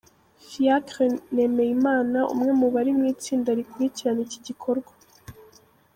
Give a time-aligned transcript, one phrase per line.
[0.47, 1.05] Fiacre
[1.35, 4.91] Nemeyimana umwe mu bari mu itsinda rikurikirana iki gikorwa.